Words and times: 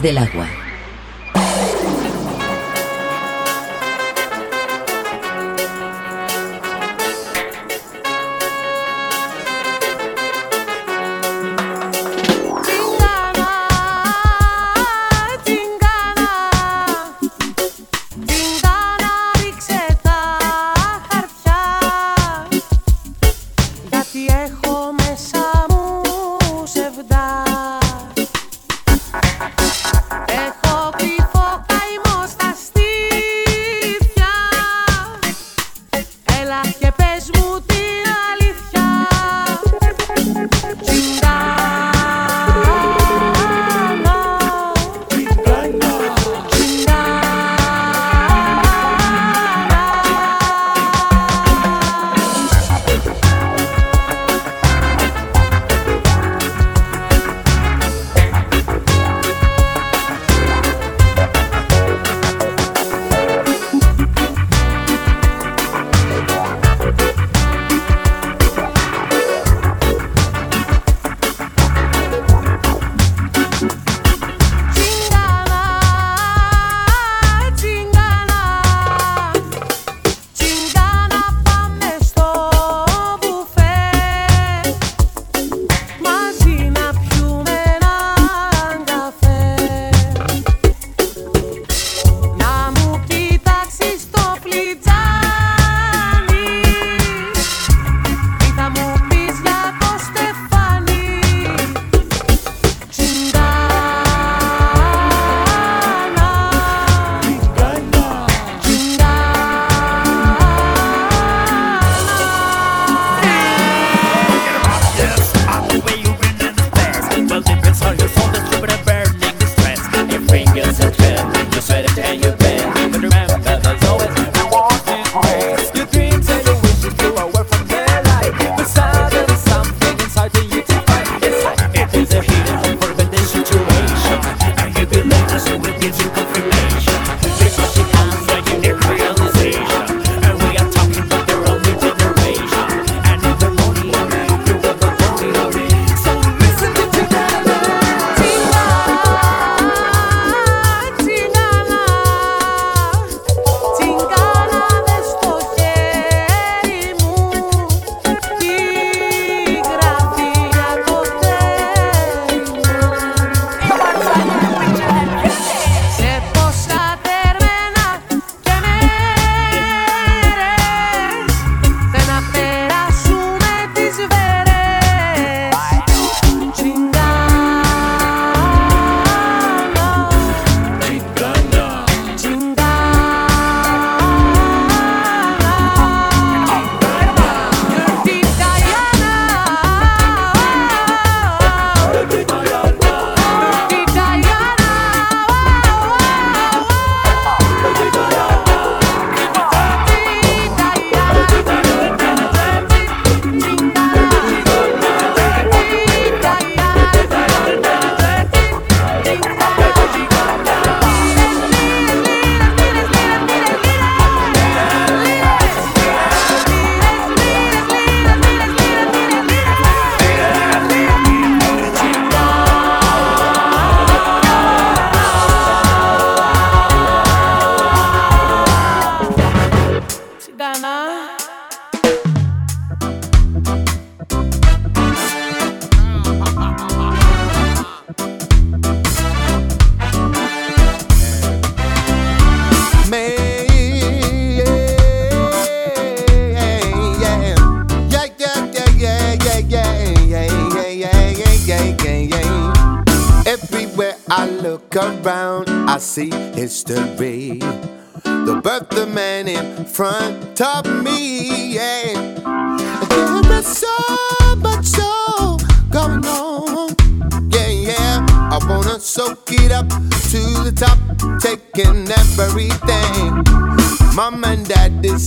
Del 0.00 0.18
agua. 0.18 0.69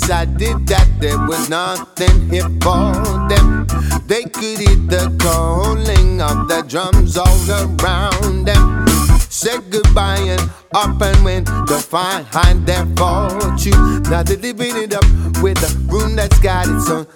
Dad 0.07 0.37
decided 0.37 0.67
that 0.67 0.87
there 0.99 1.17
was 1.27 1.49
nothing 1.49 2.29
here 2.29 2.49
for 2.61 2.93
them. 3.29 3.65
They 4.07 4.23
could 4.23 4.59
hear 4.59 4.79
the 4.87 5.15
calling 5.19 6.21
of 6.21 6.47
the 6.47 6.63
drums 6.67 7.17
all 7.17 7.49
around 7.49 8.45
them. 8.45 8.87
Said 9.29 9.69
goodbye 9.69 10.19
and 10.19 10.41
up 10.73 11.01
and 11.01 11.23
went 11.23 11.47
to 11.47 11.77
find 11.77 12.65
their 12.65 12.85
fortune. 12.95 14.03
Now 14.03 14.23
they're 14.23 14.37
living 14.37 14.75
it 14.75 14.93
up 14.93 15.05
with 15.41 15.57
a 15.63 15.71
room 15.91 16.15
that's 16.15 16.39
got 16.39 16.67
its 16.67 16.89
own, 16.89 17.07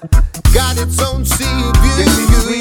got 0.53 0.77
its 0.77 1.01
own 1.01 1.25
sea 1.25 1.71
view. 1.81 2.56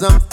Some 0.00 0.29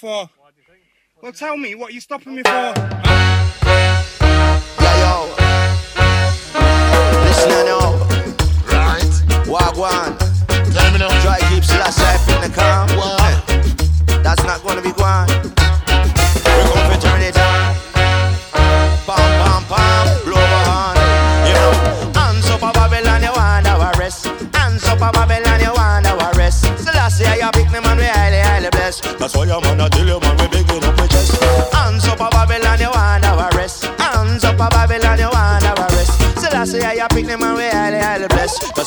for? 0.00 0.30
Well, 1.20 1.32
tell 1.32 1.56
me, 1.56 1.74
what 1.74 1.90
are 1.90 1.92
you 1.92 2.00
stopping 2.00 2.34
me 2.34 2.42
for? 2.42 3.09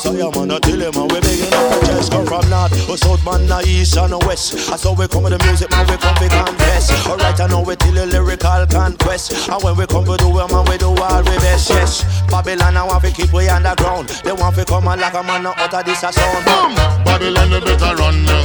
Why 0.06 0.20
I'm 0.20 0.36
on 0.36 0.50
a 0.50 0.60
tell 0.60 0.78
you, 0.78 0.92
man, 0.92 1.08
we 1.08 1.20
begging 1.20 1.52
up 1.52 1.70
my 1.70 1.78
chest. 1.86 2.12
Come 2.12 2.26
from 2.26 2.44
north, 2.50 2.72
or 2.88 2.96
south, 2.96 3.24
man, 3.24 3.46
the 3.46 3.64
east 3.66 3.96
and 3.96 4.12
the 4.12 4.18
west. 4.26 4.70
I 4.70 4.76
saw 4.76 4.92
we 4.94 5.08
come 5.08 5.24
with 5.24 5.32
the 5.32 5.40
music, 5.46 5.70
man, 5.70 5.86
we 5.88 5.96
come 5.96 6.14
to 6.16 6.28
confess. 6.28 6.90
Alright, 7.06 7.40
I 7.40 7.46
know 7.48 7.62
we 7.62 7.76
tell 7.76 7.94
you 7.94 8.04
lyrical 8.04 8.66
conquest. 8.66 9.48
And 9.48 9.62
when 9.62 9.76
we 9.76 9.86
come 9.86 10.04
to 10.04 10.16
do 10.16 10.28
it, 10.28 10.48
man, 10.52 10.64
we 10.68 10.76
do 10.78 10.92
all 10.92 11.22
we 11.24 11.36
best, 11.40 11.70
yes. 11.70 12.04
Babylon, 12.28 12.76
I 12.76 12.84
want 12.84 13.04
to 13.04 13.10
keep 13.12 13.32
we 13.32 13.48
underground. 13.48 14.08
They 14.24 14.32
want 14.32 14.56
to 14.56 14.64
come 14.64 14.88
and 14.88 15.00
like 15.00 15.14
a 15.14 15.22
man, 15.22 15.42
not 15.42 15.58
utter 15.58 15.82
this 15.82 16.02
a 16.02 16.12
sound. 16.12 16.44
Boom! 16.44 16.74
Babylon, 17.04 17.50
you 17.50 17.60
better 17.60 17.94
run 17.96 18.24
now. 18.24 18.44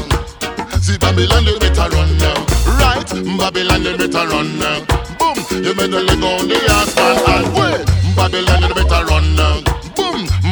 See 0.80 0.98
Babylon, 0.98 1.44
you 1.46 1.60
better 1.60 1.90
run 1.92 2.18
now. 2.18 2.40
Right, 2.80 3.04
Babylon, 3.38 3.84
you 3.84 3.98
better 3.98 4.26
run 4.28 4.58
now. 4.60 4.86
Boom, 5.20 5.36
you 5.64 5.74
better 5.76 6.02
let 6.02 6.20
go 6.20 6.40
the 6.48 6.60
ass 6.72 6.96
man 6.96 7.18
and 7.28 7.48
wait. 7.52 7.84
Babylon, 8.16 8.64
you 8.64 8.74
better 8.74 9.06
run 9.06 9.36
now. 9.36 9.79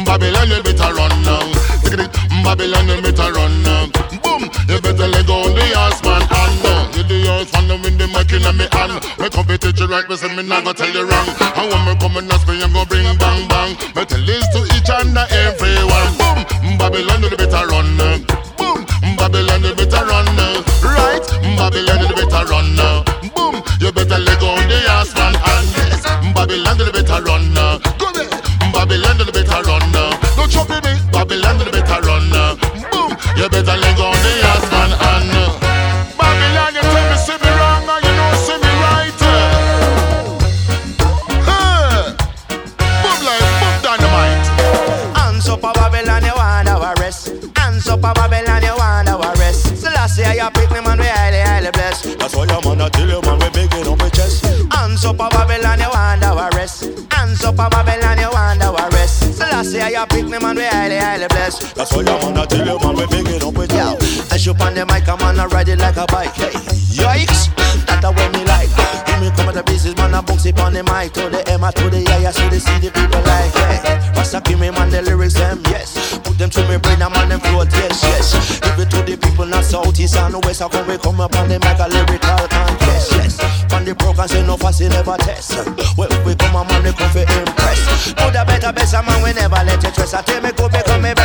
Babylon, 0.08 0.48
you 0.48 0.62
better 0.64 0.88
run 0.96 1.12
now. 1.20 1.44
Babylon, 2.42 2.88
you 2.88 3.02
better 3.04 3.28
run 3.28 3.62
now. 3.62 3.92
Boom, 4.24 4.48
you 4.64 4.80
better 4.80 5.04
let 5.04 5.26
go 5.28 5.44
the 5.52 5.64
ass 5.76 6.00
man 6.02 6.24
and 6.24 6.56
now. 6.64 6.88
You 6.96 7.04
the 7.04 7.28
ass 7.28 7.52
man 7.52 7.76
with 7.84 8.00
the 8.00 8.08
mic 8.08 8.32
in 8.32 8.48
me 8.56 8.64
hand. 8.72 9.04
Me 9.20 9.28
come 9.28 9.44
to 9.44 9.58
teach 9.60 9.78
you 9.78 9.86
right, 9.86 10.08
me 10.08 10.16
say 10.16 10.34
me 10.34 10.42
not 10.48 10.64
go 10.64 10.72
tell 10.72 10.88
you 10.88 11.04
wrong. 11.04 11.28
And 11.60 11.68
when 11.68 11.84
me 11.84 11.92
come 12.00 12.16
and 12.16 12.32
ask 12.32 12.48
me, 12.48 12.56
I'm 12.56 12.72
gonna 12.72 12.88
bring 12.88 13.04
bang 13.20 13.44
bang. 13.52 13.76
Me 13.92 14.02
tell 14.08 14.24
this 14.24 14.48
to 14.56 14.64
each 14.72 14.88
and 14.88 15.12
everyone. 15.12 16.08
Boom, 16.16 16.80
Babylon, 16.80 17.28
you 17.28 17.36
better 17.36 17.68
run 17.68 17.92
now. 18.00 18.16
Boom, 18.56 18.88
Babylon, 19.20 19.60
you 19.60 19.76
better 19.76 20.08
run 20.08 20.24
now. 20.40 20.64
Right, 20.88 21.24
Babylon, 21.60 22.00
you 22.08 22.16
better 22.16 22.48
run 22.48 22.64
now. 22.80 23.04
Boom, 23.36 23.60
you 23.76 23.92
better 23.92 24.16
let 24.16 24.40
go 24.40 24.56
on 24.56 24.64
the 24.72 24.80
ass 24.88 25.12
man. 25.12 25.36
And 25.36 25.68
yes, 25.76 26.00
Babylon, 26.32 26.80
you 26.80 26.88
better 26.96 27.20
run 27.28 27.37
You 33.38 33.48
better 33.48 33.76
let 33.76 33.96
go 33.96 34.10
the 34.10 34.32
ass 34.50 34.66
man 34.72 34.90
and 34.90 35.30
uh, 35.30 35.46
Babylon, 36.18 36.74
you 36.74 36.82
tell 36.82 37.06
me 37.06 37.16
see 37.22 37.38
me 37.38 37.50
wrong 37.54 37.86
or 37.86 38.02
you 38.02 38.10
don't 38.18 38.34
see 38.42 38.58
me 38.58 38.72
right. 38.82 39.14
Uh. 39.22 39.38
Hey, 41.46 42.18
boom 42.98 43.20
life, 43.22 43.46
boom 43.62 43.76
dynamite. 43.78 44.46
Hands 45.16 45.48
up 45.48 45.62
a 45.62 45.70
Babylon, 45.72 46.24
you 46.24 46.34
want 46.34 46.68
our 46.68 46.94
rest. 46.96 47.30
Hands 47.56 47.86
up 47.86 48.00
a 48.02 48.12
Babylon, 48.12 48.62
you 48.62 48.74
want 48.76 49.08
our 49.08 49.34
rest. 49.36 49.76
So 49.76 49.88
last 49.90 50.18
year 50.18 50.34
you 50.34 50.50
pick 50.50 50.70
me 50.72 50.80
man, 50.80 50.98
we 50.98 51.06
highly, 51.06 51.38
highly 51.38 51.70
blessed. 51.70 52.18
That's 52.18 52.34
why 52.34 52.44
your 52.46 52.60
man 52.62 52.80
I 52.80 52.88
tell 52.88 53.06
you 53.08 53.22
man, 53.22 53.38
we 53.38 53.50
big 53.50 53.72
it 53.72 53.86
on 53.86 53.98
chest. 54.10 54.44
Hands 54.74 55.04
up 55.04 55.14
a 55.14 55.28
Babylon, 55.30 55.78
you 55.78 55.86
want 55.94 56.24
our 56.24 56.50
rest. 56.58 56.90
Hands 57.12 57.44
up 57.44 57.54
a 57.54 57.70
Babylon, 57.70 58.18
you 58.18 58.30
want 58.32 58.64
our 58.64 58.90
rest. 58.90 59.38
So 59.38 59.44
last 59.44 59.72
year 59.72 59.88
you 59.90 60.04
pick 60.10 60.24
me 60.26 60.40
man, 60.40 60.56
we 60.56 60.64
highly, 60.66 60.96
highly 60.98 61.28
blessed. 61.28 61.76
That's 61.76 61.94
why 61.94 62.02
your 62.02 62.17
the 64.78 64.86
mic, 64.86 65.08
I'm 65.08 65.20
on 65.22 65.40
a 65.40 65.48
ride 65.48 65.68
it 65.68 65.78
like 65.78 65.96
a 65.96 66.06
bike. 66.06 66.34
Hey, 66.38 66.54
yikes, 66.94 67.50
that's 67.86 67.98
the 67.98 68.10
way 68.14 68.28
me 68.30 68.46
like. 68.46 68.70
Give 69.10 69.18
me 69.18 69.28
come 69.34 69.50
the 69.50 69.62
business, 69.66 69.96
man, 69.96 70.14
I 70.14 70.20
bounce 70.20 70.46
it 70.46 70.54
on 70.60 70.72
the 70.72 70.86
mic 70.86 71.12
to 71.18 71.26
the 71.26 71.42
M, 71.50 71.66
to 71.66 71.84
the 71.90 71.98
A, 72.06 72.16
I 72.22 72.30
see 72.30 72.46
the 72.46 72.60
see 72.62 72.78
the 72.78 72.90
people 72.94 73.18
like. 73.26 73.50
Hey, 73.58 73.98
Rasta 74.14 74.40
give 74.46 74.60
me 74.60 74.70
man 74.70 74.90
the 74.90 75.02
lyrics 75.02 75.34
them, 75.34 75.58
yes. 75.66 76.18
Put 76.22 76.38
them 76.38 76.50
to 76.50 76.62
me 76.70 76.78
brain, 76.78 77.02
I'm 77.02 77.12
on 77.18 77.28
them 77.28 77.40
float, 77.40 77.74
yes, 77.74 78.06
yes. 78.06 78.60
Give 78.62 78.78
it 78.78 78.90
to 78.94 79.02
the 79.02 79.18
people, 79.18 79.46
not 79.46 79.64
south, 79.64 79.98
east, 79.98 80.14
and 80.14 80.38
west. 80.46 80.62
I 80.62 80.68
come, 80.68 80.86
we 80.86 80.96
come 80.98 81.18
up 81.18 81.34
on 81.34 81.48
the 81.50 81.58
mic, 81.58 81.82
a 81.82 81.90
lyrical 81.90 82.46
contest, 82.46 83.18
yes. 83.18 83.34
From 83.66 83.82
the 83.82 83.98
program, 83.98 84.28
say 84.30 84.46
no 84.46 84.54
fussy, 84.56 84.86
never 84.88 85.18
test. 85.18 85.58
Well, 85.98 86.10
we 86.22 86.38
come 86.38 86.54
on, 86.54 86.70
man, 86.70 86.86
we 86.86 86.92
come 86.94 87.10
for 87.10 87.26
impress. 87.26 88.14
Do 88.14 88.30
the 88.30 88.46
better, 88.46 88.70
best, 88.70 88.94
man, 88.94 89.18
we 89.26 89.34
never 89.34 89.58
let 89.66 89.82
you 89.82 89.90
stress. 89.90 90.14
I 90.14 90.22
tell 90.22 90.38
me, 90.38 90.54
go 90.54 90.70
become 90.70 91.02
me 91.02 91.17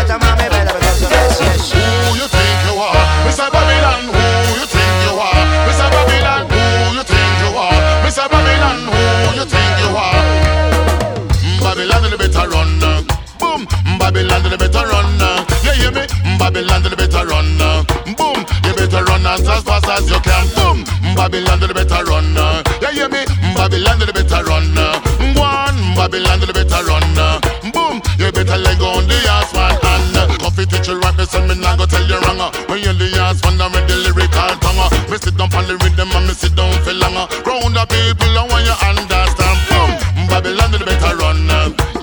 Babylon, 21.24 21.62
you 21.62 21.72
better 21.72 22.04
run. 22.04 22.36
Uh. 22.36 22.60
You 22.84 22.92
hear 23.00 23.08
me? 23.08 23.24
Babylon, 23.56 23.96
you 24.04 24.12
better 24.12 24.44
run. 24.44 24.76
Uh. 24.76 25.00
One, 25.40 25.80
Babylon, 25.96 26.44
you 26.44 26.52
better 26.52 26.84
run. 26.84 27.00
Uh. 27.16 27.40
Boom, 27.72 28.04
you 28.20 28.28
better 28.36 28.60
let 28.60 28.76
go 28.76 29.00
on 29.00 29.08
the 29.08 29.16
ass 29.32 29.56
one 29.56 29.72
hand. 29.72 30.36
Coffee 30.44 30.68
teach 30.68 30.92
you 30.92 31.00
right, 31.00 31.16
listen, 31.16 31.48
me 31.48 31.56
nah 31.56 31.80
go 31.80 31.86
tell 31.88 32.04
you 32.04 32.20
wrong. 32.28 32.52
When 32.68 32.84
you're 32.84 32.92
the 32.92 33.08
ass 33.24 33.40
one, 33.40 33.56
I'm 33.56 33.72
the 33.72 33.96
lyrical 34.04 34.52
tongue. 34.60 34.84
Me 35.08 35.16
sit 35.16 35.40
down 35.40 35.48
on 35.56 35.64
the 35.64 35.80
rhythm 35.80 36.12
and 36.12 36.28
me 36.28 36.36
sit 36.36 36.60
down 36.60 36.76
for 36.84 36.92
longer. 36.92 37.32
Round 37.48 37.72
the 37.72 37.88
people, 37.88 38.36
I 38.36 38.44
want 38.44 38.68
you 38.68 38.76
understand. 38.84 39.60
Boom, 39.72 40.28
Babylon, 40.28 40.76
you 40.76 40.84
better 40.84 41.16
run. 41.24 41.40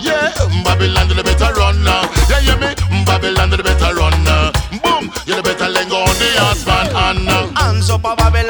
Yeah, 0.01 0.33
Babylon, 0.65 1.13
you 1.13 1.21
better 1.21 1.53
run. 1.61 1.77
Yeah, 1.85 2.41
you 2.41 2.57
me? 2.57 2.73
Babylon, 3.05 3.53
you 3.53 3.61
better 3.61 3.93
run. 4.01 4.17
Boom, 4.81 5.13
you 5.29 5.37
better 5.45 5.69
let 5.69 5.93
go 5.93 6.09
on 6.09 6.17
the 6.17 6.29
ass 6.41 6.65
one 6.65 6.89
hand. 6.89 7.29
Hands 7.61 7.91
up 7.93 8.01
Babylon, 8.01 8.50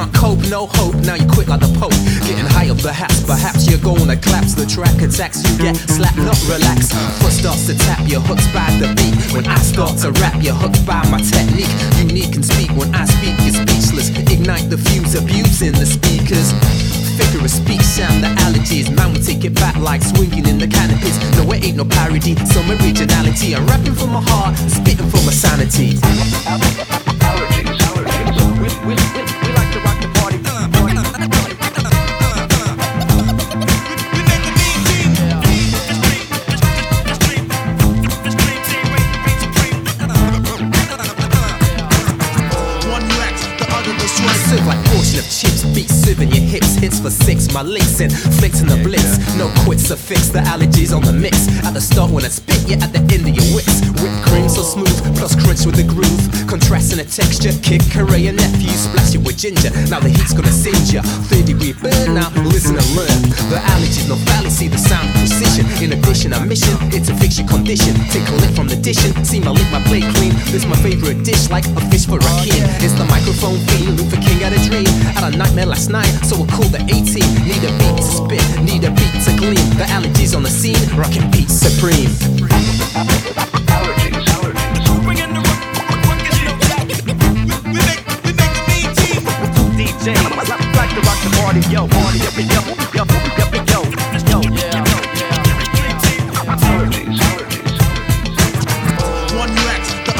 Can't 0.00 0.14
cope, 0.14 0.40
no 0.48 0.66
hope. 0.66 0.94
Now 1.04 1.14
you 1.14 1.28
quit 1.28 1.48
like 1.48 1.60
the 1.60 1.68
Pope. 1.76 1.92
Getting 2.24 2.48
higher, 2.48 2.74
perhaps, 2.74 3.20
perhaps 3.24 3.68
you're 3.68 3.82
gonna 3.84 4.16
collapse. 4.16 4.54
The 4.54 4.64
track 4.64 4.96
attacks, 5.02 5.44
you 5.44 5.58
get 5.58 5.76
slapped, 5.76 6.16
not 6.16 6.40
relax. 6.48 6.88
Foot 7.20 7.32
starts 7.32 7.66
to 7.66 7.76
tap, 7.76 8.00
your 8.08 8.20
hook's 8.20 8.48
by 8.52 8.64
the 8.80 8.88
beat. 8.96 9.12
When 9.34 9.44
I 9.46 9.58
start 9.60 9.98
to 10.00 10.12
rap, 10.22 10.40
you're 10.40 10.56
hooked 10.56 10.86
by 10.86 11.04
my 11.12 11.20
technique. 11.20 11.68
Unique 12.00 12.34
and 12.34 12.44
speak 12.44 12.70
when 12.72 12.94
I 12.94 13.04
speak, 13.04 13.36
you're 13.44 13.60
speechless. 13.60 14.08
Ignite 14.32 14.70
the 14.70 14.78
fuse, 14.78 15.14
abusing 15.14 15.72
the 15.72 15.84
speakers 15.84 16.52
figure 17.20 17.44
of 17.44 17.50
speech 17.50 17.82
sound 17.82 18.24
the 18.24 18.28
allergies 18.48 18.88
man 18.96 19.12
will 19.12 19.20
take 19.20 19.44
it 19.44 19.52
back 19.52 19.76
like 19.76 20.00
swinging 20.00 20.46
in 20.46 20.56
the 20.56 20.66
canopies 20.66 21.18
no 21.36 21.42
it 21.52 21.62
ain't 21.62 21.76
no 21.76 21.84
parody 21.84 22.34
some 22.46 22.64
originality 22.70 23.54
i'm 23.54 23.66
rapping 23.66 23.92
from 23.92 24.08
my 24.08 24.22
heart 24.24 24.56
spitting 24.56 25.10
from 25.10 25.20
my 25.26 25.32
sanity 25.32 25.98
we, 28.16 28.64
we, 28.64 28.64
we, 28.64 28.86
we 28.86 28.94
like 28.94 29.19
and 48.00 48.12
flicks 48.40 48.60
in 48.60 48.68
the 48.68 48.80
blitz. 48.82 49.18
No 49.36 49.52
quits 49.64 49.88
fix 49.94 50.28
the 50.28 50.40
allergies 50.40 50.94
on 50.94 51.02
the 51.02 51.12
mix. 51.12 51.48
At 51.64 51.74
the 51.74 51.80
start 51.80 52.10
when 52.10 52.24
I 52.24 52.28
spit, 52.28 52.68
you 52.68 52.76
at 52.80 52.92
the 52.92 53.00
end 53.12 53.28
of 53.28 53.34
your 53.36 53.48
wits. 53.54 53.84
Whipped 54.00 54.20
cream 54.26 54.48
so 54.48 54.62
smooth, 54.62 54.96
plus 55.16 55.36
crunch 55.36 55.66
with 55.66 55.76
the 55.76 55.84
groove. 55.84 56.24
The 57.00 57.08
texture, 57.08 57.56
kick 57.64 57.80
Korea 57.88 58.28
and 58.28 58.36
nephew, 58.36 58.68
splash 58.76 59.16
it 59.16 59.24
with 59.24 59.40
ginger. 59.40 59.72
Now 59.88 60.04
the 60.04 60.12
heat's 60.12 60.36
gonna 60.36 60.52
singe 60.52 60.92
ya. 60.92 61.00
30 61.32 61.56
degree 61.56 61.72
burn 61.72 62.12
now, 62.12 62.28
listen 62.44 62.76
and 62.76 62.90
learn. 62.92 63.16
The 63.48 63.56
allergies, 63.72 64.04
no 64.04 64.20
fallacy, 64.28 64.68
the 64.68 64.76
sound 64.76 65.08
precision. 65.16 65.64
In 65.80 65.96
addition, 65.96 66.36
a 66.36 66.44
mission, 66.44 66.76
it's 66.92 67.08
a 67.08 67.16
fix 67.16 67.40
your 67.40 67.48
condition. 67.48 67.96
Take 68.12 68.28
a 68.28 68.36
lick 68.44 68.52
from 68.52 68.68
the 68.68 68.76
dishing, 68.76 69.16
see 69.24 69.40
my 69.40 69.48
lick, 69.48 69.64
my 69.72 69.80
plate 69.88 70.04
clean. 70.12 70.36
This 70.52 70.68
my 70.68 70.76
favorite 70.84 71.24
dish, 71.24 71.48
like 71.48 71.64
a 71.72 71.80
fish 71.88 72.04
for 72.04 72.20
a 72.20 72.32
king. 72.44 72.60
It's 72.84 72.92
the 72.92 73.08
microphone 73.08 73.56
fiend, 73.72 73.96
Luther 73.96 74.20
King 74.20 74.44
had 74.44 74.52
a 74.52 74.60
dream. 74.68 74.84
Had 75.16 75.32
a 75.32 75.36
nightmare 75.40 75.72
last 75.72 75.88
night, 75.88 76.12
so 76.28 76.36
I 76.36 76.44
called 76.52 76.76
the 76.76 76.84
18. 76.84 77.00
Need 77.48 77.64
a 77.64 77.72
beat 77.80 77.96
to 77.96 78.04
spit, 78.04 78.44
need 78.60 78.84
a 78.84 78.92
beat 78.92 79.16
to 79.24 79.32
gleam. 79.40 79.64
The 79.80 79.88
allergies 79.88 80.36
on 80.36 80.44
the 80.44 80.52
scene, 80.52 80.76
rockin' 80.92 81.32
beat 81.32 81.48
supreme. 81.48 82.12
To 91.00 91.06
rock 91.08 91.20
the 91.22 91.30
party, 91.36 91.60
yo, 91.70 91.86
party, 91.88 92.18
yo, 92.18 92.30
yo, 92.50 92.64
yo, 92.94 93.04
yo, 93.66 93.80
yo, 94.28 94.40
yeah. 94.56 94.84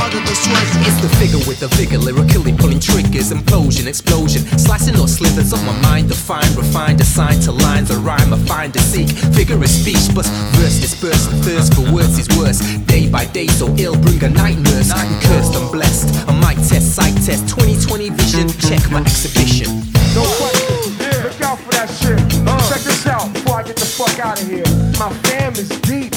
Other 0.01 0.21
the 0.21 0.33
choice. 0.33 0.73
It's 0.89 1.01
the 1.03 1.11
figure 1.21 1.45
with 1.47 1.61
the 1.61 1.69
vigor, 1.77 1.99
lyrically 1.99 2.55
pulling 2.55 2.81
triggers, 2.81 3.31
implosion, 3.33 3.87
explosion, 3.87 4.43
slicing 4.59 4.97
all 4.97 5.07
slivers 5.07 5.53
of 5.53 5.63
my 5.67 5.79
mind, 5.83 6.09
define, 6.09 6.49
refined, 6.57 7.01
assigned 7.01 7.43
to 7.43 7.53
lines, 7.53 7.91
a 7.91 7.99
rhyme, 7.99 8.33
a 8.33 8.39
find, 8.49 8.75
a 8.77 8.81
seek, 8.81 9.11
figure 9.37 9.57
of 9.57 9.69
speech, 9.69 10.09
but 10.15 10.25
verse 10.57 10.81
dispersed, 10.81 11.29
thirst 11.45 11.75
for 11.75 11.93
words 11.93 12.19
is 12.19 12.29
worse. 12.39 12.61
Day 12.87 13.11
by 13.11 13.27
day, 13.27 13.47
so 13.47 13.69
ill, 13.77 13.97
bring 14.01 14.25
a 14.25 14.31
night 14.31 14.57
nurse, 14.59 14.91
cursed 15.27 15.55
and 15.55 15.71
blessed. 15.71 16.09
A 16.29 16.33
mic 16.33 16.57
test, 16.57 16.95
sight 16.97 17.15
test, 17.27 17.49
2020 17.49 18.09
vision, 18.11 18.49
check 18.49 18.81
my 18.91 19.01
exhibition. 19.01 20.00
No 20.15 20.25
question. 20.39 21.23
Look 21.23 21.41
out 21.43 21.59
for 21.59 21.73
that 21.73 21.89
shit. 21.89 22.19
Uh. 22.47 22.69
Check 22.69 22.83
this 22.83 23.07
out 23.07 23.33
before 23.33 23.57
I 23.57 23.63
get 23.63 23.77
the 23.77 23.87
fuck 23.87 24.19
out 24.19 24.41
of 24.41 24.49
here. 24.49 24.65
My 24.99 25.13
fam 25.29 25.53
is 25.53 25.69
deep. 25.81 26.13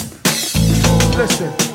Listen. 1.16 1.73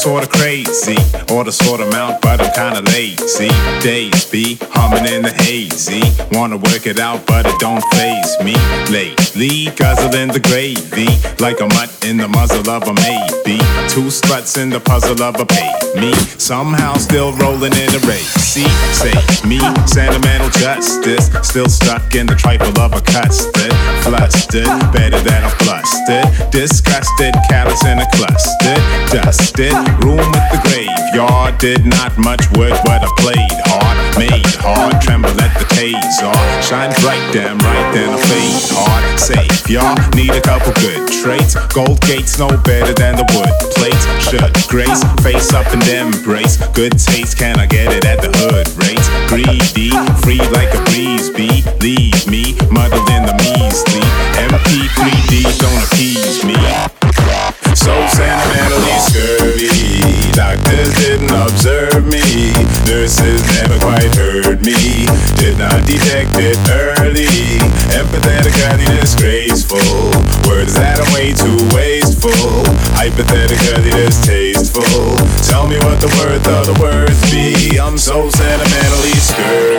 I'm 0.00 0.04
sorta 0.04 0.28
crazy, 0.28 0.96
or 1.30 1.44
the 1.44 1.52
sort 1.52 1.82
amount, 1.82 2.22
but 2.22 2.40
I'm 2.40 2.50
kinda 2.54 2.90
lazy. 2.90 3.49
Wanna 6.40 6.56
work 6.56 6.86
it 6.86 6.98
out, 6.98 7.26
but 7.26 7.44
it 7.44 7.60
don't 7.60 7.84
phase 7.92 8.38
me. 8.42 8.54
Lately, 8.90 9.66
guzzling 9.76 10.32
the 10.32 10.40
gravy, 10.40 11.04
like 11.38 11.60
a 11.60 11.66
mutt 11.66 11.92
in 12.02 12.16
the 12.16 12.28
muzzle 12.28 12.66
of 12.70 12.88
a 12.88 12.94
maybe. 12.94 13.58
Two 13.92 14.08
sluts 14.08 14.56
in 14.56 14.70
the 14.70 14.80
puzzle 14.80 15.22
of 15.22 15.38
a 15.38 15.44
pay 15.44 15.70
me. 15.96 16.14
Somehow 16.38 16.94
still 16.94 17.32
rolling 17.34 17.72
in 17.72 17.90
a 17.92 18.00
race. 18.08 18.32
See, 18.40 18.68
say 18.96 19.12
me, 19.46 19.60
sentimental 19.86 20.50
justice. 20.56 21.28
Still 21.42 21.68
stuck 21.68 22.14
in 22.14 22.26
the 22.26 22.34
trifle 22.34 22.72
of 22.80 22.92
a 22.94 23.00
custard. 23.00 23.72
Flustered, 24.00 24.68
better 24.92 25.20
than 25.20 25.44
a 25.44 25.50
flustered. 25.60 26.24
Disgusted, 26.50 27.34
callous 27.48 27.84
in 27.84 27.98
a 27.98 28.08
clustered. 28.16 28.82
Dusted, 29.12 29.76
room 30.04 30.24
with 30.24 30.48
the 30.54 30.60
graveyard. 30.64 31.58
Did 31.58 31.84
not 31.84 32.16
much 32.18 32.48
work, 32.56 32.76
but 32.84 33.02
I 33.02 33.10
played 33.18 33.60
hard. 33.68 34.18
Made 34.18 34.54
hard, 34.60 35.00
tremble 35.02 35.30
at 35.40 35.52
the 35.58 35.66
taser. 35.74 36.29
Shine 36.62 36.92
bright, 37.00 37.22
damn 37.32 37.58
right, 37.58 37.88
then 37.94 38.10
I 38.10 38.18
fade 38.18 38.70
hard. 38.76 39.18
Safe, 39.18 39.68
y'all 39.68 39.96
need 40.14 40.30
a 40.30 40.40
couple 40.40 40.72
good 40.80 41.08
traits. 41.22 41.54
Gold 41.74 42.00
gates 42.02 42.38
no 42.38 42.48
better 42.62 42.92
than 42.94 43.16
the 43.16 43.26
wood 43.34 43.50
plates. 43.74 44.04
Should 44.28 44.52
grace, 44.68 45.02
face 45.22 45.52
up 45.52 45.66
and 45.72 45.82
embrace. 45.88 46.56
Good 46.72 46.98
taste, 46.98 47.38
can 47.38 47.58
I 47.58 47.66
get 47.66 47.92
it 47.92 48.04
at 48.04 48.20
the 48.20 48.30
hood 48.30 48.68
rates? 48.78 49.08
Greedy, 49.26 49.90
free 50.22 50.42
like 50.54 50.72
a 50.74 50.82
breeze, 50.90 51.30
be. 51.30 51.62
Leave 51.80 52.26
me, 52.28 52.54
muddled 52.70 53.08
in 53.10 53.26
the 53.26 53.34
measly. 53.40 54.04
MP3D 54.38 55.48
don't 55.58 55.82
appease 55.84 56.44
me. 56.44 56.58
So 57.74 57.94
sentimentally 58.08 58.98
scurvy. 59.08 60.32
Doctors 60.32 60.94
didn't 60.96 61.30
observe 61.30 62.06
me. 62.06 62.52
Nurses 62.86 63.42
never 63.54 63.78
quite 63.80 64.14
heard. 64.16 64.29
It 66.02 66.56
early. 66.70 67.26
Empathetically 67.92 69.00
disgraceful. 69.00 69.78
Words 70.48 70.74
that 70.74 70.98
are 70.98 71.14
way 71.14 71.32
too 71.32 71.60
wasteful. 71.76 72.32
Hypothetically 72.96 73.90
distasteful. 73.90 74.82
Tell 75.44 75.68
me 75.68 75.76
what 75.84 76.00
the 76.00 76.08
worth 76.16 76.46
of 76.48 76.66
the 76.72 76.80
words 76.80 77.20
be. 77.30 77.78
I'm 77.78 77.98
so 77.98 78.30
sentimentally 78.30 79.14
scurvy. 79.20 79.69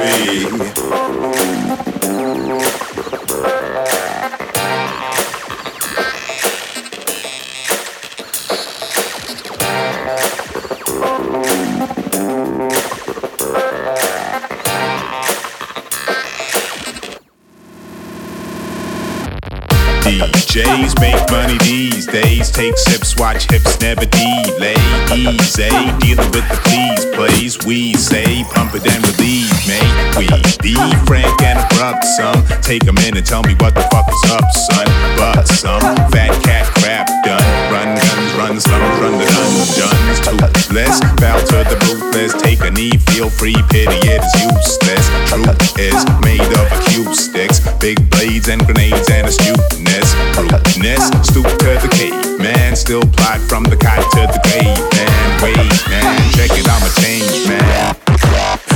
Watch 23.21 23.45
hips, 23.51 23.79
never 23.79 24.05
delay. 24.05 24.75
Easy, 25.13 25.63
eh? 25.63 25.97
dealing 25.99 26.31
with 26.33 26.47
the 26.49 26.57
please 26.65 27.05
plays. 27.13 27.63
We 27.63 27.93
say, 27.93 28.43
pump 28.49 28.73
it 28.73 28.81
and 28.89 29.01
relieve 29.13 29.53
me. 29.69 29.77
We 30.17 30.25
be 30.65 30.73
frank 31.05 31.39
and 31.43 31.59
abrupt, 31.61 32.03
some. 32.17 32.41
Take 32.61 32.87
a 32.87 32.93
minute, 32.93 33.27
tell 33.27 33.43
me 33.43 33.53
what 33.61 33.75
the 33.75 33.85
fuck 33.93 34.09
is 34.09 34.31
up, 34.31 34.49
son. 34.65 34.87
But 35.17 35.47
some 35.47 35.81
fat 36.09 36.33
cat 36.43 36.65
crap 36.81 37.07
done. 37.23 37.45
Run 37.71 37.95
guns, 37.95 38.33
run 38.33 38.59
slums, 38.59 38.99
run 38.99 39.13
the 39.19 39.25
dungeons. 39.29 40.50
Toothless, 40.71 41.01
bow 41.19 41.37
to 41.37 41.67
the 41.67 41.75
ruthless. 41.83 42.31
Take 42.41 42.61
a 42.61 42.71
knee, 42.71 42.91
feel 43.11 43.29
free, 43.29 43.55
pity 43.67 43.91
it 44.07 44.23
is 44.23 44.33
useless. 44.39 45.03
Truth 45.27 45.77
is 45.77 45.99
made 46.23 46.39
of 46.39 46.71
acoustics, 46.71 47.59
big 47.79 47.99
blades 48.09 48.47
and 48.47 48.63
grenades 48.63 49.09
and 49.09 49.27
astuteness. 49.27 50.15
Rudeness, 50.39 51.11
stoop 51.27 51.43
to 51.59 51.75
the 51.75 51.89
cave, 51.91 52.39
man. 52.39 52.77
Still 52.77 53.01
plot 53.01 53.41
from 53.41 53.65
the 53.65 53.75
cot 53.75 53.99
to 54.15 54.31
the 54.31 54.39
grave, 54.47 54.79
man. 54.95 55.43
Wait, 55.43 55.57
man, 55.91 56.31
check 56.31 56.51
it, 56.55 56.63
I'm 56.63 56.79
a 56.87 56.91
change, 57.03 57.49
man. 57.49 57.95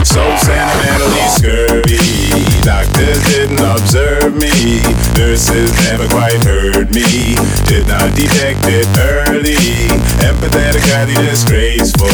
So 0.03 0.19
sentimentally 0.43 1.27
scurvy. 1.31 2.04
Doctors 2.65 3.21
didn't 3.29 3.61
observe 3.61 4.33
me. 4.33 4.81
Nurses 5.13 5.69
never 5.85 6.07
quite 6.09 6.43
heard 6.43 6.89
me. 6.89 7.37
Did 7.69 7.85
not 7.87 8.09
detect 8.17 8.65
it 8.65 8.89
early. 8.97 9.53
Empathetic, 10.25 10.81
Empathetically 10.81 11.29
disgraceful. 11.29 12.09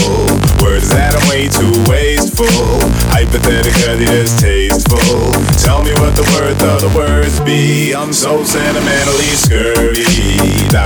Words 0.59 0.89
that 0.89 1.15
are 1.15 1.23
way 1.31 1.47
too 1.47 1.71
wasteful. 1.87 2.83
Hypothetically 3.15 4.03
distasteful. 4.03 5.31
Tell 5.63 5.83
me 5.87 5.95
what 6.03 6.19
the 6.19 6.27
worth 6.35 6.61
of 6.67 6.83
the 6.83 6.91
words 6.99 7.39
be. 7.39 7.95
I'm 7.95 8.11
so 8.11 8.43
sentimentally 8.43 9.31
scurvy. 9.39 10.10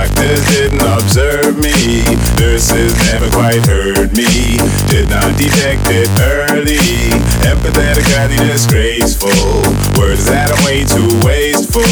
Doctors 0.06 0.46
didn't 0.54 0.82
observe 0.82 1.58
me. 1.58 2.04
Nurses 2.38 2.94
never 3.10 3.28
quite 3.30 3.66
heard 3.66 4.14
me. 4.14 4.56
Did 4.86 5.10
not 5.10 5.34
detect 5.36 5.82
it 5.90 6.06
early. 6.22 6.78
Empathetically 7.42 8.38
disgraceful. 8.46 9.34
Words 9.98 10.26
that 10.26 10.54
are 10.54 10.62
way 10.64 10.84
too 10.84 11.10
wasteful. 11.26 11.82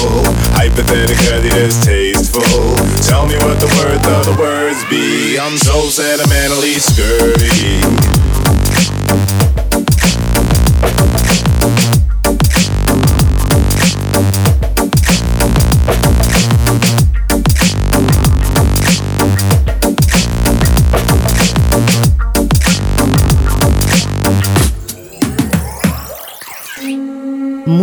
Hypothetically 0.55 1.50
distasteful. 1.50 2.79
Tell 3.03 3.27
me 3.27 3.35
what 3.42 3.59
the 3.59 3.66
worth 3.83 4.07
of 4.07 4.31
the 4.31 4.37
words 4.40 4.79
be. 4.87 5.37
I'm 5.37 5.59
so 5.59 5.90
sentimentally 5.90 6.79
scurvy. 6.79 7.83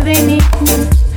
All 0.00 0.06
the 0.06 1.09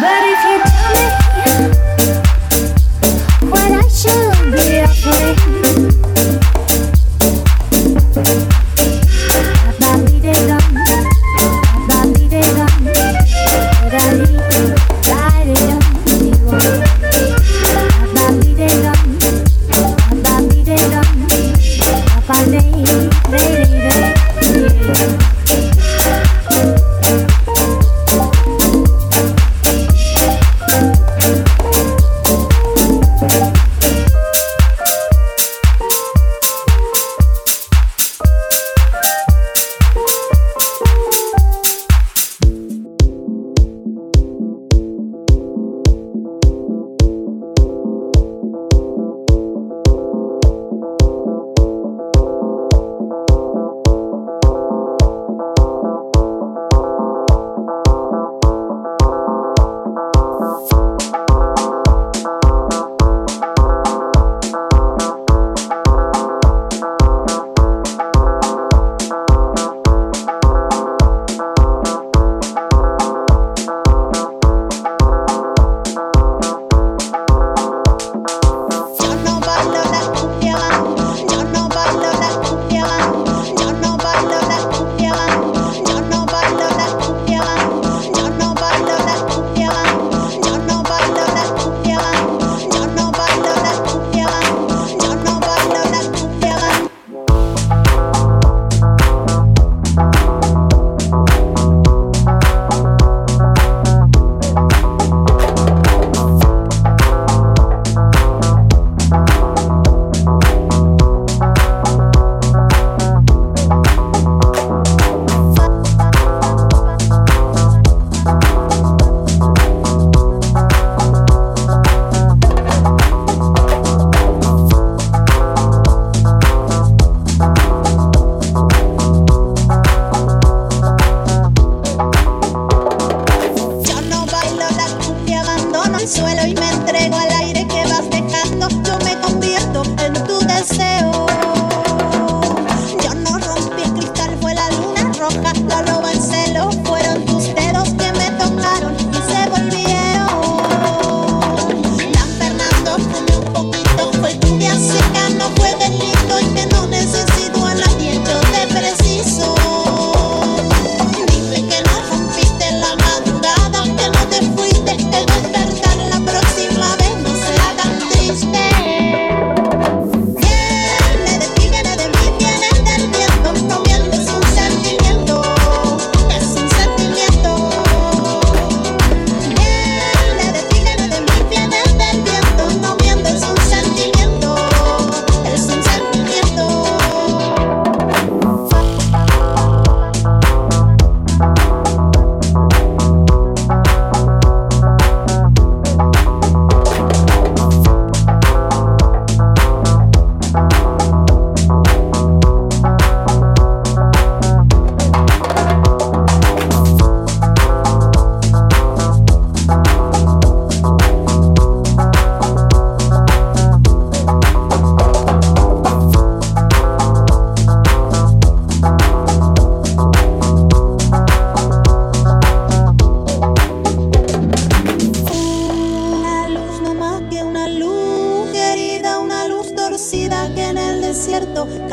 But 0.00 0.22
if 0.22 0.44
you 0.44 0.67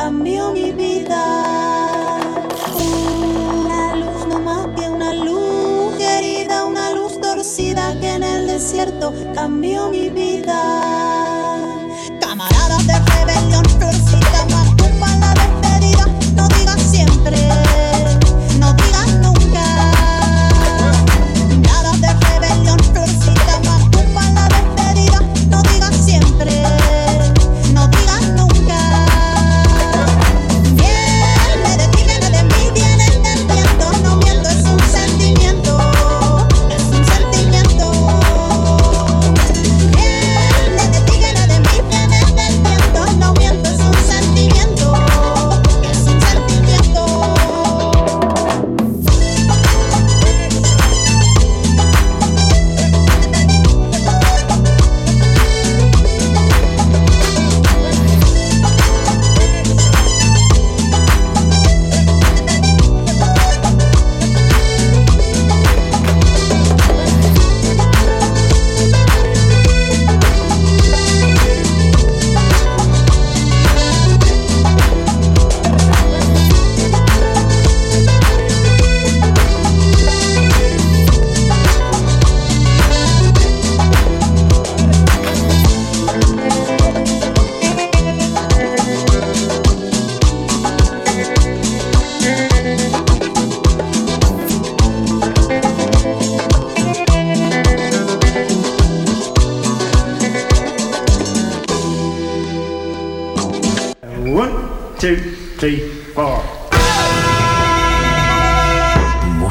cambió 0.06 0.52
mi 0.52 0.70
vida. 0.70 1.20
Una 3.58 3.96
luz 3.96 4.26
no 4.28 4.38
más 4.38 4.68
que 4.76 4.88
una 4.88 5.12
luz 5.12 5.96
querida, 5.98 6.64
una 6.64 6.92
luz 6.92 7.20
torcida 7.20 7.92
que 8.00 8.10
en 8.12 8.22
el 8.22 8.46
desierto 8.46 9.12
cambió 9.34 9.88
mi 9.88 10.08
vida. 10.10 10.25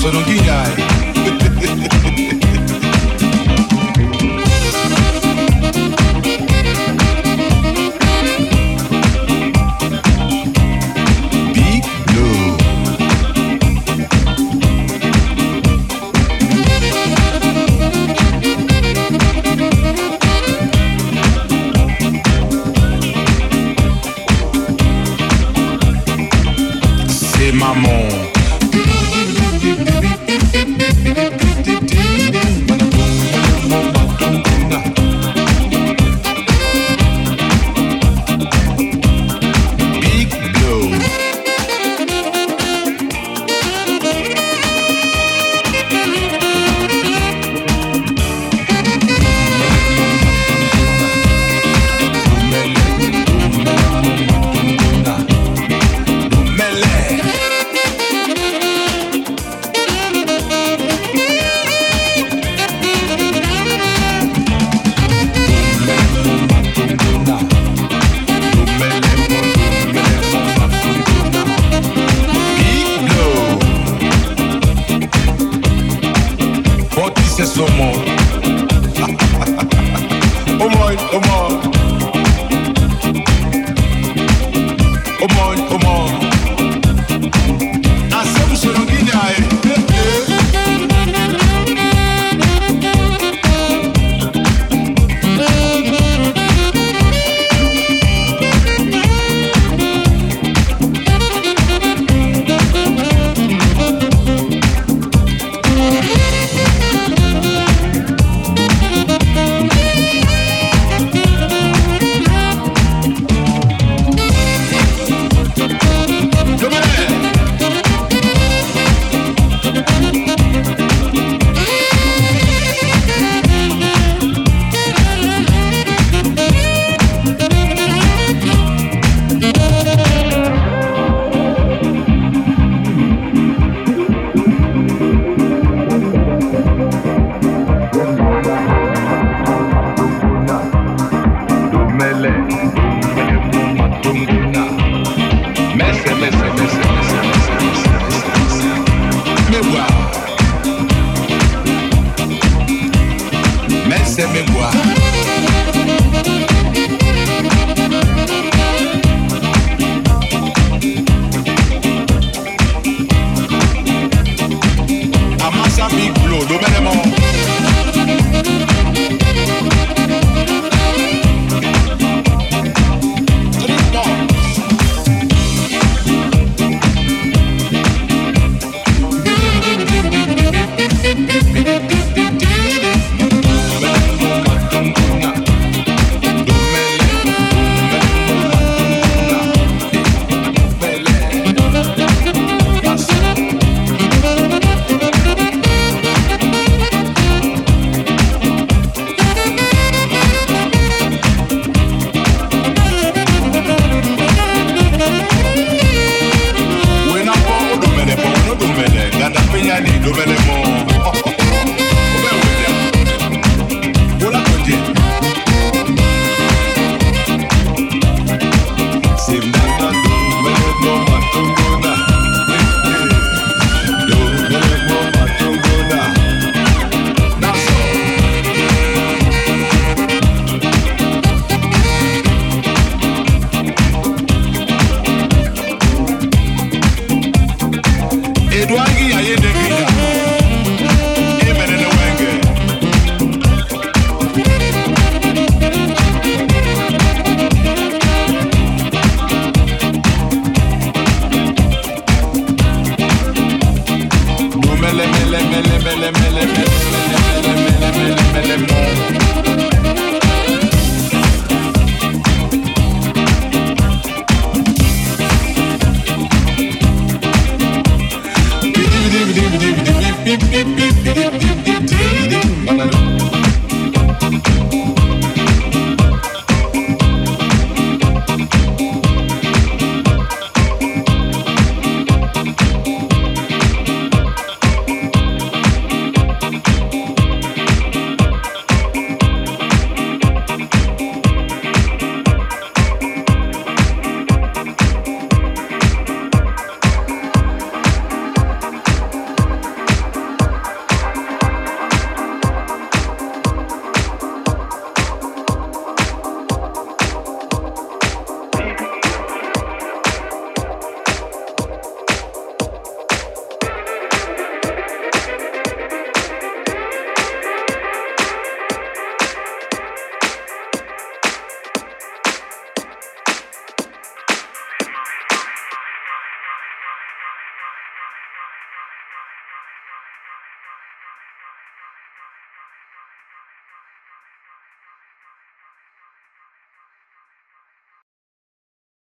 so 0.00 0.12
don't 0.12 0.24
deny. 0.26 0.97